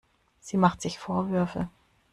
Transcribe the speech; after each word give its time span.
Sie 0.39 0.57
macht 0.57 0.81
sich 0.81 0.97
Vorwürfe. 0.97 1.69